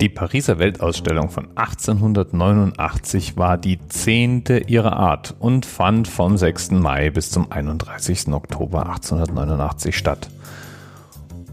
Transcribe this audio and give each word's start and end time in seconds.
Die 0.00 0.08
Pariser 0.08 0.60
Weltausstellung 0.60 1.28
von 1.28 1.48
1889 1.56 3.36
war 3.36 3.58
die 3.58 3.80
zehnte 3.88 4.58
ihrer 4.58 4.92
Art 4.92 5.34
und 5.40 5.66
fand 5.66 6.06
vom 6.06 6.36
6. 6.38 6.70
Mai 6.70 7.10
bis 7.10 7.32
zum 7.32 7.50
31. 7.50 8.28
Oktober 8.28 8.86
1889 8.90 9.98
statt. 9.98 10.28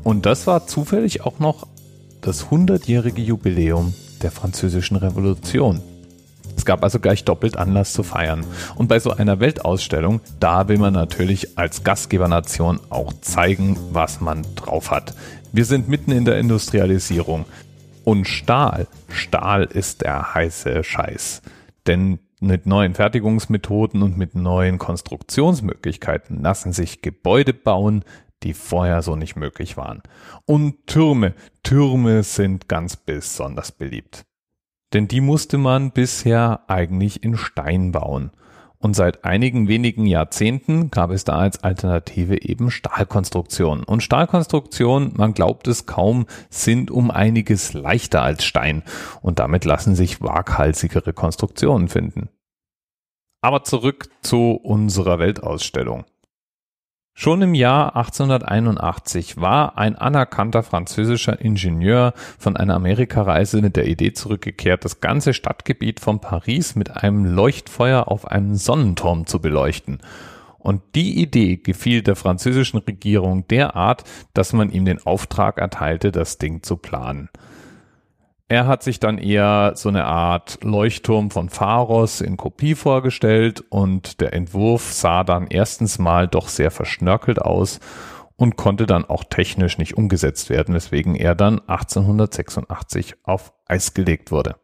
Und 0.04 0.28
das 0.28 0.46
war 0.46 0.68
zufällig 0.68 1.22
auch 1.26 1.40
noch 1.40 1.66
das 2.22 2.46
100-jährige 2.46 3.24
Jubiläum 3.24 3.96
der 4.22 4.30
Französischen 4.30 4.98
Revolution. 4.98 5.82
Es 6.56 6.66
gab 6.66 6.84
also 6.84 7.00
gleich 7.00 7.24
doppelt 7.24 7.58
Anlass 7.58 7.94
zu 7.94 8.04
feiern. 8.04 8.46
Und 8.76 8.90
bei 8.90 9.00
so 9.00 9.10
einer 9.10 9.40
Weltausstellung, 9.40 10.22
da 10.40 10.68
will 10.68 10.78
man 10.78 10.94
natürlich 10.94 11.58
als 11.58 11.84
Gastgebernation 11.84 12.80
auch 12.92 13.12
zeigen, 13.22 13.76
was 13.92 14.22
man 14.22 14.46
drauf 14.56 14.92
hat. 14.92 15.16
Wir 15.52 15.66
sind 15.66 15.90
mitten 15.90 16.12
in 16.12 16.26
der 16.26 16.38
Industrialisierung. 16.38 17.46
Und 18.06 18.28
Stahl, 18.28 18.88
Stahl 19.10 19.64
ist 19.64 20.04
der 20.04 20.36
heiße 20.36 20.84
Scheiß. 20.84 21.42
Denn 21.88 22.20
mit 22.40 22.68
neuen 22.68 22.94
Fertigungsmethoden 22.94 24.04
und 24.04 24.16
mit 24.16 24.36
neuen 24.36 24.78
Konstruktionsmöglichkeiten 24.78 26.44
lassen 26.44 26.72
sich 26.72 27.02
Gebäude 27.02 27.54
bauen, 27.54 28.06
die 28.44 28.54
vorher 28.54 29.02
so 29.02 29.16
nicht 29.16 29.36
möglich 29.36 29.76
waren. 29.76 30.04
Und 30.46 30.86
Türme, 30.86 31.34
Türme 31.64 32.22
sind 32.22 32.70
ganz 32.70 32.96
besonders 32.96 33.72
beliebt. 33.72 34.24
Denn 34.94 35.08
die 35.08 35.22
musste 35.22 35.58
man 35.58 35.90
bisher 35.90 36.62
eigentlich 36.68 37.24
in 37.24 37.36
Stein 37.36 37.92
bauen. 37.92 38.30
Und 38.80 38.96
seit 38.96 39.24
einigen 39.26 39.68
wenigen 39.68 40.06
Jahrzehnten 40.06 40.92
gab 40.92 41.12
es 41.12 41.24
da 41.24 41.38
als 41.38 41.64
Alternative 41.64 42.42
eben 42.42 42.70
Stahlkonstruktionen. 42.72 43.84
Und 43.84 44.04
Stahlkonstruktionen, 44.04 45.14
man 45.16 45.34
glaubt 45.34 45.68
es 45.68 45.86
kaum, 45.86 46.26
sind 46.50 46.92
um 46.92 47.12
einiges 47.12 47.74
leichter 47.74 48.22
als 48.22 48.44
Stein. 48.44 48.84
Und 49.22 49.40
damit 49.40 49.66
lassen 49.66 49.96
sich 49.96 50.22
waghalsigere 50.22 51.14
Konstruktionen 51.14 51.88
finden. 51.88 52.30
Aber 53.42 53.64
zurück 53.64 54.10
zu 54.22 54.52
unserer 54.52 55.20
Weltausstellung. 55.20 56.06
Schon 57.18 57.42
im 57.42 57.54
Jahr 57.54 57.96
1881 57.96 59.38
war 59.38 59.78
ein 59.78 59.96
anerkannter 59.96 60.64
französischer 60.64 61.40
Ingenieur 61.40 62.14
von 62.38 62.58
einer 62.58 62.76
Amerikareise 62.76 63.62
mit 63.62 63.78
der 63.78 63.88
Idee 63.88 64.12
zurückgekehrt, 64.12 64.84
das 64.84 65.00
ganze 65.00 65.34
Stadtgebiet 65.34 66.02
von 66.02 66.20
Paris 66.20 66.76
mit 66.76 66.92
einem 66.92 67.24
Leuchtfeuer 67.24 68.10
auf 68.10 68.28
einem 68.28 68.56
Sonnenturm 68.56 69.28
zu 69.28 69.40
beleuchten. 69.40 70.00
Und 70.60 70.82
die 70.94 71.22
Idee 71.22 71.56
gefiel 71.56 72.02
der 72.02 72.18
französischen 72.18 72.80
Regierung 72.80 73.48
derart, 73.48 74.04
dass 74.34 74.52
man 74.52 74.70
ihm 74.70 74.84
den 74.84 75.02
Auftrag 75.06 75.58
erteilte, 75.58 76.12
das 76.12 76.38
Ding 76.38 76.64
zu 76.64 76.76
planen. 76.76 77.30
Er 78.48 78.68
hat 78.68 78.84
sich 78.84 79.00
dann 79.00 79.18
eher 79.18 79.74
so 79.76 79.90
eine 79.90 80.06
Art 80.06 80.64
Leuchtturm 80.64 81.32
von 81.32 81.50
Pharos 81.50 82.22
in 82.22 82.38
Kopie 82.38 82.76
vorgestellt 82.76 83.64
und 83.70 84.22
der 84.22 84.34
Entwurf 84.34 84.94
sah 84.94 85.24
dann 85.24 85.48
erstens 85.48 85.98
mal 85.98 86.28
doch 86.28 86.48
sehr 86.48 86.70
verschnörkelt 86.70 87.42
aus 87.42 87.80
und 88.36 88.56
konnte 88.56 88.86
dann 88.86 89.04
auch 89.04 89.24
technisch 89.24 89.80
nicht 89.80 89.98
umgesetzt 89.98 90.52
werden, 90.52 90.76
weswegen 90.76 91.16
er 91.16 91.34
dann 91.34 91.60
1886 91.62 93.16
auf 93.24 93.52
Eis 93.66 93.96
gelegt 93.96 94.30
wurde. 94.30 94.58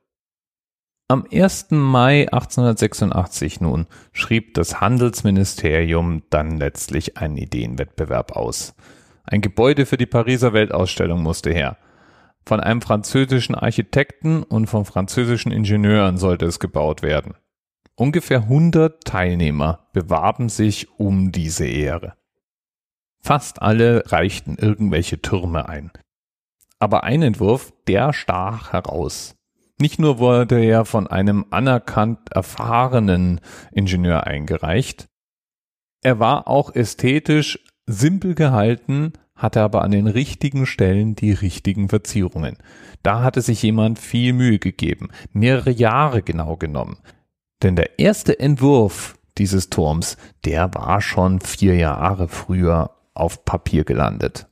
Am 1.08 1.26
1. 1.32 1.72
Mai 1.72 2.32
1886 2.32 3.62
nun 3.62 3.88
schrieb 4.14 4.54
das 4.54 4.80
Handelsministerium 4.80 6.22
dann 6.30 6.58
letztlich 6.58 7.18
einen 7.18 7.36
Ideenwettbewerb 7.36 8.34
aus. 8.34 8.76
Ein 9.24 9.42
Gebäude 9.42 9.86
für 9.86 9.98
die 9.98 10.06
Pariser 10.06 10.54
Weltausstellung 10.54 11.24
musste 11.24 11.52
her. 11.52 11.78
Von 12.46 12.60
einem 12.60 12.82
französischen 12.82 13.56
Architekten 13.56 14.44
und 14.44 14.68
von 14.68 14.86
französischen 14.86 15.52
Ingenieuren 15.52 16.18
sollte 16.18 16.46
es 16.46 16.60
gebaut 16.60 17.02
werden. 17.02 17.36
Ungefähr 17.96 18.44
100 18.44 19.04
Teilnehmer 19.04 19.88
bewarben 19.94 20.50
sich 20.50 20.88
um 21.00 21.32
diese 21.32 21.68
Ehre. 21.68 22.16
Fast 23.20 23.62
alle 23.62 24.04
reichten 24.12 24.58
irgendwelche 24.58 25.22
Türme 25.22 25.70
ein. 25.70 25.92
Aber 26.80 27.04
ein 27.04 27.22
Entwurf, 27.22 27.72
der 27.88 28.12
stach 28.12 28.74
heraus. 28.74 29.36
Nicht 29.80 30.00
nur 30.00 30.18
wurde 30.18 30.64
er 30.64 30.86
von 30.86 31.08
einem 31.08 31.46
anerkannt 31.52 32.32
erfahrenen 32.32 33.40
Ingenieur 33.72 34.26
eingereicht, 34.26 35.08
er 36.04 36.20
war 36.20 36.48
auch 36.48 36.74
ästhetisch 36.74 37.60
simpel 37.86 38.34
gehalten, 38.34 39.14
hatte 39.42 39.62
aber 39.62 39.82
an 39.82 39.92
den 39.92 40.08
richtigen 40.08 40.66
Stellen 40.66 41.16
die 41.16 41.32
richtigen 41.32 41.90
Verzierungen. 41.90 42.58
Da 43.02 43.24
hatte 43.24 43.42
sich 43.42 43.64
jemand 43.64 43.98
viel 43.98 44.34
Mühe 44.34 44.60
gegeben, 44.60 45.10
mehrere 45.34 45.72
Jahre 45.72 46.22
genau 46.22 46.58
genommen. 46.58 46.98
Denn 47.64 47.76
der 47.76 48.00
erste 48.00 48.40
Entwurf 48.40 49.18
dieses 49.38 49.70
Turms, 49.70 50.18
der 50.46 50.74
war 50.76 51.02
schon 51.02 51.40
vier 51.40 51.76
Jahre 51.76 52.28
früher 52.28 52.92
auf 53.14 53.44
Papier 53.44 53.84
gelandet. 53.84 54.48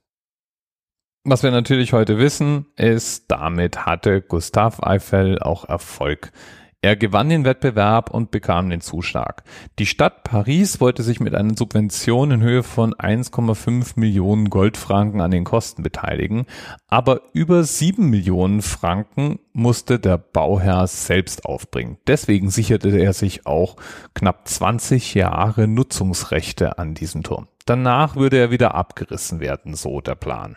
Was 1.24 1.44
wir 1.44 1.52
natürlich 1.52 1.94
heute 1.94 2.18
wissen, 2.18 2.66
ist, 2.76 3.30
damit 3.30 3.86
hatte 3.86 4.22
Gustav 4.22 4.82
Eiffel 4.82 5.38
auch 5.40 5.66
Erfolg. 5.66 6.32
Er 6.82 6.96
gewann 6.96 7.28
den 7.28 7.44
Wettbewerb 7.44 8.10
und 8.10 8.32
bekam 8.32 8.70
den 8.70 8.80
Zuschlag. 8.80 9.44
Die 9.80 9.86
Stadt 9.86 10.24
Paris 10.24 10.80
wollte 10.80 11.04
sich 11.04 11.20
mit 11.20 11.36
einer 11.36 11.58
Subvention 11.58 12.32
in 12.32 12.42
Höhe 12.42 12.64
von 12.64 12.94
1,5 12.94 14.00
Millionen 14.00 14.50
Goldfranken 14.50 15.20
an 15.20 15.32
den 15.32 15.44
Kosten 15.44 15.84
beteiligen, 15.84 16.46
aber 16.88 17.22
über 17.34 17.66
7 17.66 18.10
Millionen 18.10 18.62
Franken 18.62 19.40
musste 19.52 20.00
der 20.00 20.18
Bauherr 20.18 20.88
selbst 20.88 21.44
aufbringen. 21.44 21.98
Deswegen 22.08 22.50
sicherte 22.50 22.98
er 22.98 23.12
sich 23.12 23.46
auch 23.46 23.76
knapp 24.14 24.48
20 24.48 25.16
Jahre 25.16 25.68
Nutzungsrechte 25.68 26.78
an 26.78 26.94
diesem 26.94 27.24
Turm. 27.24 27.50
Danach 27.66 28.16
würde 28.16 28.38
er 28.38 28.52
wieder 28.52 28.74
abgerissen 28.74 29.42
werden, 29.42 29.76
so 29.76 30.00
der 30.00 30.16
Plan. 30.16 30.56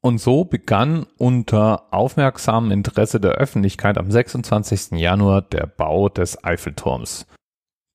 Und 0.00 0.18
so 0.18 0.44
begann 0.44 1.06
unter 1.16 1.92
aufmerksamem 1.92 2.70
Interesse 2.70 3.20
der 3.20 3.32
Öffentlichkeit 3.32 3.98
am 3.98 4.10
26. 4.10 4.92
Januar 4.92 5.42
der 5.42 5.66
Bau 5.66 6.08
des 6.08 6.42
Eiffelturms. 6.44 7.26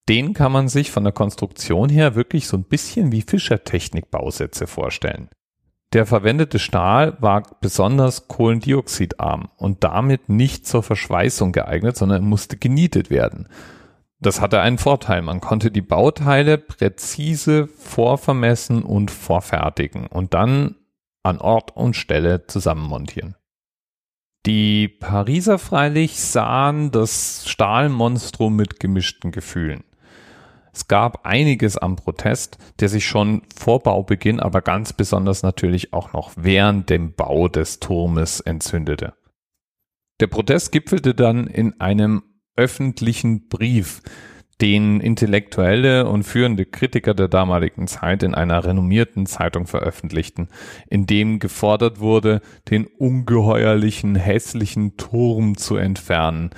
Den 0.10 0.34
kann 0.34 0.52
man 0.52 0.68
sich 0.68 0.92
von 0.92 1.06
der 1.06 1.14
Konstruktion 1.14 1.88
her 1.88 2.16
wirklich 2.16 2.48
so 2.48 2.58
ein 2.58 2.66
bisschen 2.66 3.14
wie 3.14 3.22
Fischertechnik-Bausätze 3.22 4.68
vorstellen. 4.68 5.30
Der 5.94 6.06
verwendete 6.06 6.60
Stahl 6.60 7.16
war 7.22 7.44
besonders 7.62 8.28
kohlendioxidarm 8.28 9.50
und 9.56 9.84
damit 9.84 10.28
nicht 10.28 10.68
zur 10.68 10.84
Verschweißung 10.84 11.52
geeignet, 11.52 11.96
sondern 11.96 12.26
musste 12.26 12.58
genietet 12.58 13.12
werden. 13.12 13.48
Das 14.20 14.42
hatte 14.42 14.60
einen 14.60 14.78
Vorteil. 14.78 15.22
Man 15.22 15.40
konnte 15.40 15.70
die 15.70 15.82
Bauteile 15.82 16.58
präzise 16.58 17.68
vorvermessen 17.68 18.82
und 18.82 19.12
vorfertigen 19.12 20.08
und 20.08 20.34
dann 20.34 20.76
an 21.24 21.40
Ort 21.40 21.76
und 21.76 21.96
Stelle 21.96 22.46
zusammenmontieren. 22.48 23.36
Die 24.46 24.90
Pariser 24.90 25.58
freilich 25.58 26.20
sahen 26.20 26.92
das 26.92 27.50
Stahlmonstrum 27.50 28.56
mit 28.56 28.80
gemischten 28.80 29.32
Gefühlen. 29.32 29.86
Es 30.74 30.88
gab 30.88 31.26
einiges 31.26 31.78
am 31.78 31.96
Protest, 31.96 32.58
der 32.80 32.90
sich 32.90 33.06
schon 33.06 33.44
vor 33.56 33.84
Baubeginn, 33.84 34.40
aber 34.40 34.62
ganz 34.62 34.92
besonders 34.92 35.44
natürlich 35.44 35.94
auch 35.94 36.14
noch 36.14 36.32
während 36.36 36.90
dem 36.90 37.14
Bau 37.14 37.48
des 37.48 37.80
Turmes 37.80 38.40
entzündete. 38.40 39.14
Der 40.20 40.28
Protest 40.28 40.72
gipfelte 40.72 41.14
dann 41.14 41.48
in 41.48 41.80
einem 41.80 42.24
öffentlichen 42.56 43.48
Brief, 43.48 44.02
den 44.64 45.02
intellektuelle 45.02 46.08
und 46.08 46.24
führende 46.24 46.66
Kritiker 46.66 47.14
der 47.14 47.28
damaligen 47.28 47.86
Zeit 47.86 48.24
in 48.24 48.34
einer 48.34 48.64
renommierten 48.64 49.26
Zeitung 49.26 49.68
veröffentlichten, 49.68 50.48
in 50.88 51.06
dem 51.06 51.40
gefordert 51.40 52.00
wurde, 52.00 52.40
den 52.70 52.86
ungeheuerlichen, 52.86 54.16
hässlichen 54.16 54.96
Turm 54.96 55.58
zu 55.58 55.76
entfernen. 55.76 56.52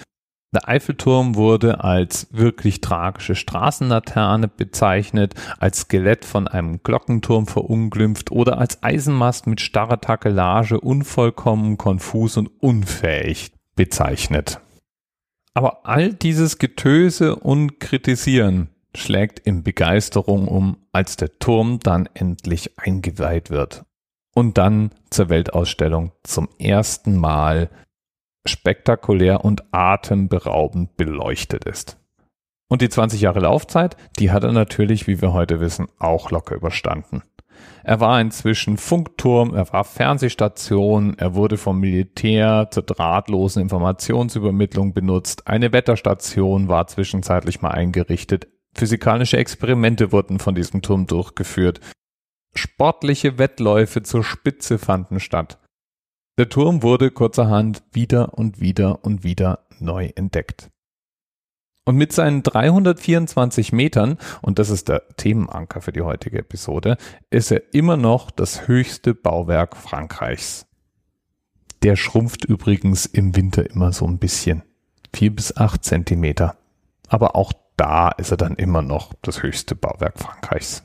Der 0.54 0.70
Eiffelturm 0.70 1.34
wurde 1.34 1.84
als 1.84 2.28
wirklich 2.32 2.80
tragische 2.80 3.34
Straßenlaterne 3.34 4.50
bezeichnet, 4.50 5.34
als 5.58 5.80
Skelett 5.80 6.26
von 6.26 6.48
einem 6.48 6.84
Glockenturm 6.84 7.48
verunglimpft 7.48 8.32
oder 8.32 8.60
als 8.60 8.84
Eisenmast 8.84 9.48
mit 9.48 9.62
starrer 9.62 10.00
Takelage 10.00 10.80
unvollkommen, 10.80 11.80
konfus 11.80 12.38
und 12.38 12.52
unfähig 12.62 13.52
bezeichnet. 13.76 14.62
Aber 15.56 15.86
all 15.86 16.14
dieses 16.14 16.58
Getöse 16.58 17.38
und 17.38 17.80
Kritisieren 17.80 18.70
schlägt 18.94 19.40
in 19.40 19.64
Begeisterung 19.64 20.48
um, 20.48 20.78
als 20.92 21.16
der 21.16 21.40
Turm 21.40 21.80
dann 21.80 22.10
endlich 22.14 22.78
eingeweiht 22.78 23.50
wird 23.50 23.86
und 24.36 24.58
dann 24.58 24.92
zur 25.10 25.30
Weltausstellung 25.30 26.12
zum 26.24 26.50
ersten 26.60 27.18
Mal 27.18 27.70
spektakulär 28.46 29.46
und 29.46 29.64
atemberaubend 29.72 30.98
beleuchtet 30.98 31.64
ist. 31.66 31.98
Und 32.68 32.82
die 32.82 32.90
20 32.90 33.22
Jahre 33.22 33.40
Laufzeit, 33.40 33.96
die 34.20 34.32
hat 34.32 34.44
er 34.44 34.52
natürlich, 34.52 35.08
wie 35.08 35.22
wir 35.22 35.32
heute 35.32 35.62
wissen, 35.62 35.88
auch 36.00 36.32
locker 36.32 36.56
überstanden. 36.56 37.24
Er 37.84 38.00
war 38.00 38.20
inzwischen 38.20 38.78
Funkturm, 38.78 39.54
er 39.54 39.72
war 39.72 39.84
Fernsehstation, 39.84 41.16
er 41.18 41.36
wurde 41.36 41.58
vom 41.58 41.80
Militär 41.80 42.70
zur 42.72 42.84
drahtlosen 42.84 43.62
Informationsübermittlung 43.62 44.94
benutzt, 44.94 45.48
eine 45.48 45.72
Wetterstation 45.72 46.68
war 46.68 46.88
zwischenzeitlich 46.88 47.62
mal 47.62 47.72
eingerichtet, 47.72 48.48
physikalische 48.74 49.38
Experimente 49.38 50.12
wurden 50.12 50.40
von 50.40 50.56
diesem 50.56 50.82
Turm 50.82 51.06
durchgeführt, 51.06 51.80
sportliche 52.56 53.38
Wettläufe 53.38 54.02
zur 54.02 54.24
Spitze 54.24 54.78
fanden 54.78 55.20
statt. 55.20 55.60
Der 56.38 56.50
Turm 56.50 56.84
wurde 56.84 57.12
kurzerhand 57.12 57.84
wieder 57.94 58.38
und 58.38 58.60
wieder 58.60 59.06
und 59.06 59.24
wieder 59.24 59.68
neu 59.80 60.12
entdeckt. 60.16 60.70
Und 61.86 61.98
mit 61.98 62.12
seinen 62.12 62.42
324 62.42 63.72
Metern, 63.72 64.18
und 64.42 64.58
das 64.58 64.72
ist 64.72 64.90
der 64.90 65.04
Themenanker 65.18 65.82
für 65.82 65.92
die 65.92 66.02
heutige 66.02 66.40
Episode, 66.40 66.98
ist 67.30 67.52
er 67.52 67.74
immer 67.74 67.96
noch 67.96 68.32
das 68.32 68.68
höchste 68.68 69.14
Bauwerk 69.14 69.78
Frankreichs. 69.78 70.66
Der 71.84 71.96
schrumpft 71.96 72.44
übrigens 72.46 73.06
im 73.06 73.36
Winter 73.36 73.70
immer 73.70 73.94
so 73.94 74.08
ein 74.08 74.18
bisschen. 74.18 74.64
Vier 75.14 75.36
bis 75.36 75.56
acht 75.56 75.84
Zentimeter. 75.86 76.58
Aber 77.08 77.36
auch 77.36 77.54
da 77.78 78.10
ist 78.10 78.32
er 78.32 78.38
dann 78.38 78.56
immer 78.56 78.82
noch 78.82 79.14
das 79.22 79.44
höchste 79.44 79.76
Bauwerk 79.76 80.18
Frankreichs. 80.18 80.85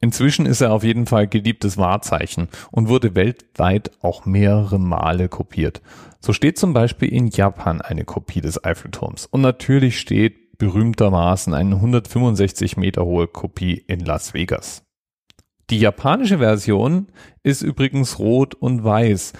Inzwischen 0.00 0.46
ist 0.46 0.60
er 0.60 0.72
auf 0.72 0.84
jeden 0.84 1.06
Fall 1.06 1.26
geliebtes 1.26 1.76
Wahrzeichen 1.76 2.48
und 2.70 2.88
wurde 2.88 3.16
weltweit 3.16 3.90
auch 4.00 4.26
mehrere 4.26 4.78
Male 4.78 5.28
kopiert. 5.28 5.82
So 6.20 6.32
steht 6.32 6.58
zum 6.58 6.72
Beispiel 6.72 7.12
in 7.12 7.28
Japan 7.28 7.80
eine 7.80 8.04
Kopie 8.04 8.40
des 8.40 8.62
Eiffelturms 8.64 9.26
und 9.26 9.40
natürlich 9.40 9.98
steht 9.98 10.58
berühmtermaßen 10.58 11.54
eine 11.54 11.76
165 11.76 12.76
Meter 12.76 13.04
hohe 13.04 13.26
Kopie 13.26 13.84
in 13.86 14.00
Las 14.00 14.34
Vegas. 14.34 14.84
Die 15.70 15.78
japanische 15.78 16.38
Version 16.38 17.08
ist 17.42 17.62
übrigens 17.62 18.18
rot 18.18 18.54
und 18.54 18.82
weiß 18.82 19.34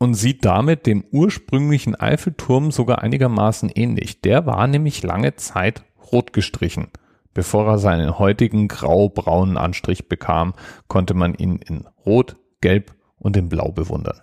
und 0.00 0.14
sieht 0.14 0.44
damit 0.44 0.86
dem 0.86 1.04
ursprünglichen 1.10 1.94
Eiffelturm 1.94 2.72
sogar 2.72 3.02
einigermaßen 3.02 3.70
ähnlich. 3.70 4.20
Der 4.20 4.46
war 4.46 4.66
nämlich 4.66 5.02
lange 5.02 5.36
Zeit 5.36 5.84
rot 6.12 6.32
gestrichen. 6.32 6.88
Bevor 7.34 7.66
er 7.66 7.78
seinen 7.78 8.18
heutigen 8.18 8.68
grau-braunen 8.68 9.56
Anstrich 9.56 10.08
bekam, 10.08 10.54
konnte 10.88 11.14
man 11.14 11.34
ihn 11.34 11.56
in 11.56 11.86
Rot, 12.06 12.36
Gelb 12.60 12.94
und 13.16 13.36
in 13.36 13.48
Blau 13.48 13.72
bewundern. 13.72 14.20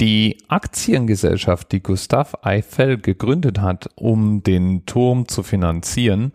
Die 0.00 0.42
Aktiengesellschaft, 0.48 1.70
die 1.70 1.82
Gustave 1.82 2.42
Eiffel 2.42 2.98
gegründet 2.98 3.60
hat, 3.60 3.88
um 3.94 4.42
den 4.42 4.86
Turm 4.86 5.28
zu 5.28 5.44
finanzieren, 5.44 6.32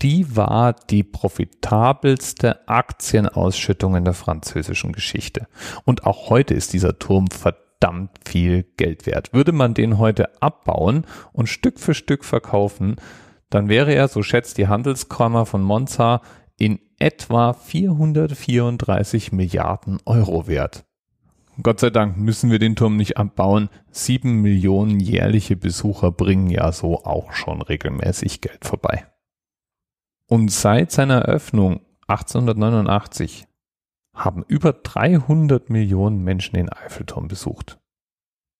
die 0.00 0.34
war 0.34 0.72
die 0.72 1.04
profitabelste 1.04 2.66
Aktienausschüttung 2.68 3.94
in 3.94 4.04
der 4.04 4.14
französischen 4.14 4.92
Geschichte. 4.92 5.46
Und 5.84 6.06
auch 6.06 6.30
heute 6.30 6.54
ist 6.54 6.72
dieser 6.72 6.98
Turm 6.98 7.28
verdammt 7.28 8.10
viel 8.24 8.64
Geld 8.76 9.06
wert. 9.06 9.32
Würde 9.32 9.52
man 9.52 9.74
den 9.74 9.98
heute 9.98 10.42
abbauen 10.42 11.06
und 11.32 11.48
Stück 11.48 11.78
für 11.78 11.94
Stück 11.94 12.24
verkaufen, 12.24 12.96
dann 13.54 13.68
wäre 13.68 13.94
er, 13.94 14.08
so 14.08 14.22
schätzt 14.22 14.58
die 14.58 14.68
Handelskammer 14.68 15.46
von 15.46 15.62
Monza, 15.62 16.22
in 16.58 16.78
etwa 16.98 17.52
434 17.52 19.32
Milliarden 19.32 19.98
Euro 20.06 20.46
wert. 20.46 20.84
Gott 21.62 21.80
sei 21.80 21.90
Dank 21.90 22.16
müssen 22.16 22.50
wir 22.50 22.58
den 22.58 22.76
Turm 22.76 22.96
nicht 22.96 23.18
abbauen. 23.18 23.68
Sieben 23.90 24.40
Millionen 24.40 25.00
jährliche 25.00 25.56
Besucher 25.56 26.10
bringen 26.10 26.48
ja 26.48 26.72
so 26.72 27.04
auch 27.04 27.32
schon 27.32 27.60
regelmäßig 27.60 28.40
Geld 28.40 28.64
vorbei. 28.64 29.06
Und 30.26 30.50
seit 30.50 30.92
seiner 30.92 31.22
Eröffnung 31.22 31.80
1889 32.06 33.46
haben 34.14 34.44
über 34.48 34.72
300 34.72 35.68
Millionen 35.68 36.24
Menschen 36.24 36.54
den 36.54 36.72
Eiffelturm 36.72 37.28
besucht. 37.28 37.78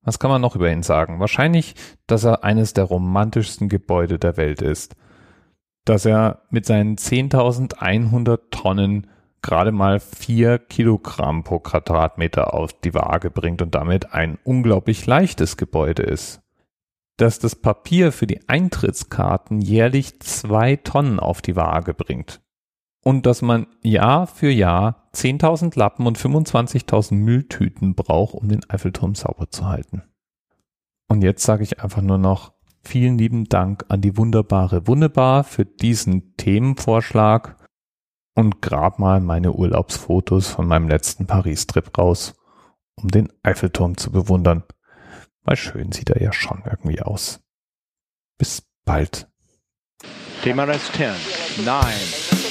Was 0.05 0.19
kann 0.19 0.31
man 0.31 0.41
noch 0.41 0.57
über 0.57 0.71
ihn 0.71 0.83
sagen? 0.83 1.21
Wahrscheinlich, 1.21 1.75
dass 2.07 2.25
er 2.25 2.45
eines 2.45 2.75
der 2.75 2.85
romantischsten 2.85 3.69
Gebäude 3.69 4.19
der 4.19 4.37
Welt 4.37 4.61
ist. 4.61 4.97
Dass 5.85 6.05
er 6.05 6.43
mit 6.51 6.67
seinen 6.67 6.97
10.100 6.97 8.39
Tonnen 8.51 9.07
gerade 9.43 9.73
mal 9.73 10.01
vier 10.01 10.59
Kilogramm 10.59 11.45
pro 11.45 11.59
Quadratmeter 11.59 12.55
auf 12.55 12.73
die 12.73 12.95
Waage 12.95 13.31
bringt 13.31 13.63
und 13.63 13.75
damit 13.75 14.13
ein 14.13 14.39
unglaublich 14.45 15.07
leichtes 15.07 15.57
Gebäude 15.57 16.03
ist. 16.03 16.41
Dass 17.17 17.39
das 17.39 17.57
Papier 17.57 18.13
für 18.13 18.27
die 18.27 18.49
Eintrittskarten 18.49 19.61
jährlich 19.61 20.21
zwei 20.21 20.77
Tonnen 20.77 21.21
auf 21.21 21.43
die 21.43 21.57
Waage 21.57 21.95
bringt 21.95 22.41
und 23.05 23.27
dass 23.27 23.43
man 23.43 23.67
Jahr 23.83 24.27
für 24.27 24.51
Jahr 24.51 25.09
10.000 25.15 25.79
Lappen 25.79 26.07
und 26.07 26.19
25.000 26.19 27.15
Mülltüten 27.15 27.95
braucht, 27.95 28.35
um 28.35 28.49
den 28.49 28.69
Eiffelturm 28.69 29.15
sauber 29.15 29.51
zu 29.51 29.67
halten. 29.67 30.03
Und 31.09 31.23
jetzt 31.23 31.43
sage 31.43 31.63
ich 31.63 31.83
einfach 31.83 32.01
nur 32.01 32.19
noch 32.19 32.53
vielen 32.83 33.19
lieben 33.19 33.45
Dank 33.45 33.85
an 33.89 34.01
die 34.01 34.17
wunderbare 34.17 34.87
Wunderbar 34.87 35.45
für 35.45 35.65
diesen 35.65 36.37
Themenvorschlag 36.37 37.57
und 38.35 38.63
grab 38.63 38.99
mal 38.99 39.21
meine 39.21 39.53
Urlaubsfotos 39.53 40.49
von 40.49 40.67
meinem 40.67 40.89
letzten 40.89 41.27
Paris-Trip 41.27 41.99
raus, 41.99 42.35
um 42.97 43.09
den 43.09 43.31
Eiffelturm 43.43 43.97
zu 43.97 44.11
bewundern. 44.11 44.65
Weil 45.45 45.57
schön 45.57 45.93
sieht 45.93 46.11
er 46.11 46.23
ja 46.23 46.33
schon 46.33 46.63
irgendwie 46.65 47.03
aus. 47.03 47.41
Bis 48.39 48.63
bald. 48.85 49.29
TMRS 50.43 50.93
10, 50.93 51.65
9, 51.65 51.85
8, 51.85 52.32